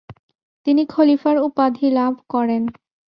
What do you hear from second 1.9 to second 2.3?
লাভ